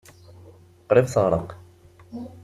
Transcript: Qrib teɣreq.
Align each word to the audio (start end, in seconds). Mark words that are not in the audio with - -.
Qrib 0.89 1.07
teɣreq. 1.13 1.49